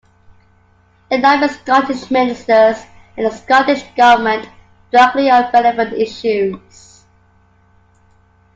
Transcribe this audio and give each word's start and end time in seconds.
It 1.11 1.21
lobbies 1.21 1.59
Scottish 1.59 2.09
Ministers 2.09 2.83
and 3.15 3.27
the 3.27 3.29
Scottish 3.29 3.83
Government 3.95 4.49
directly 4.89 5.29
on 5.29 5.51
relevant 5.53 5.93
issues. 5.93 7.03